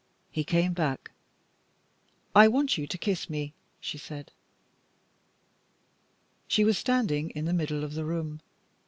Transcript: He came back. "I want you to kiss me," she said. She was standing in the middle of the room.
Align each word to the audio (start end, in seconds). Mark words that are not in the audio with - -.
He 0.31 0.43
came 0.43 0.73
back. 0.73 1.11
"I 2.33 2.47
want 2.47 2.75
you 2.75 2.87
to 2.87 2.97
kiss 2.97 3.29
me," 3.29 3.53
she 3.79 3.99
said. 3.99 4.31
She 6.47 6.63
was 6.65 6.75
standing 6.75 7.29
in 7.29 7.45
the 7.45 7.53
middle 7.53 7.83
of 7.83 7.93
the 7.93 8.03
room. 8.03 8.41